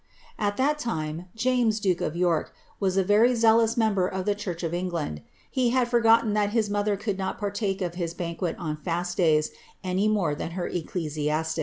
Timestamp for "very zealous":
3.03-3.77